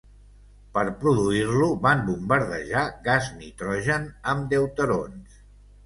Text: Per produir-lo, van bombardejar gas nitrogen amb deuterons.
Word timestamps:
Per 0.77 0.83
produir-lo, 1.03 1.67
van 1.85 2.01
bombardejar 2.09 2.89
gas 3.11 3.31
nitrogen 3.39 4.13
amb 4.35 4.53
deuterons. 4.57 5.43